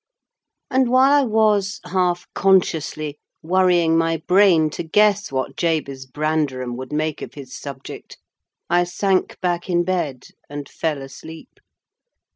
And 0.71 0.89
while 0.89 1.11
I 1.11 1.21
was, 1.21 1.79
half 1.85 2.25
consciously, 2.33 3.19
worrying 3.43 3.95
my 3.95 4.17
brain 4.17 4.71
to 4.71 4.81
guess 4.81 5.31
what 5.31 5.55
Jabez 5.55 6.07
Branderham 6.07 6.75
would 6.75 6.91
make 6.91 7.21
of 7.21 7.35
his 7.35 7.53
subject, 7.55 8.17
I 8.67 8.83
sank 8.83 9.39
back 9.41 9.69
in 9.69 9.83
bed, 9.83 10.29
and 10.49 10.67
fell 10.67 11.03
asleep. 11.03 11.59